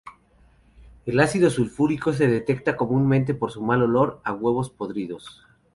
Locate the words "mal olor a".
3.61-4.33